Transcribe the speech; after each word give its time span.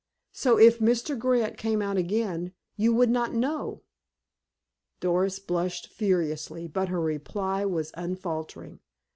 "So 0.31 0.57
if 0.57 0.79
Mr. 0.79 1.15
Grant 1.15 1.57
came 1.59 1.79
out 1.79 1.95
again 1.95 2.53
you 2.75 2.91
would 2.91 3.11
not 3.11 3.35
know?" 3.35 3.83
Doris 4.99 5.37
blushed 5.37 5.89
furiously, 5.93 6.67
but 6.67 6.89
her 6.89 6.99
reply 6.99 7.65
was 7.65 7.91
unfaltering. 7.93 8.79